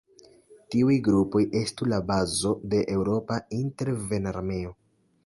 Tiuj 0.75 0.93
grupoj 1.07 1.41
estu 1.59 1.87
la 1.91 1.99
bazo 2.07 2.53
de 2.73 2.79
eŭropa 2.97 3.39
intervenarmeo. 3.59 4.73